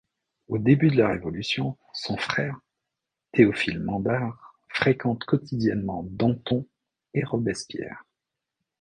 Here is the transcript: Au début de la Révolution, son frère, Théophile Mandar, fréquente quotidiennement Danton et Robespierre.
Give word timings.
Au 0.47 0.57
début 0.57 0.89
de 0.89 0.97
la 0.97 1.09
Révolution, 1.09 1.77
son 1.93 2.17
frère, 2.17 2.57
Théophile 3.33 3.79
Mandar, 3.83 4.57
fréquente 4.67 5.25
quotidiennement 5.25 6.03
Danton 6.09 6.67
et 7.13 7.23
Robespierre. 7.23 8.03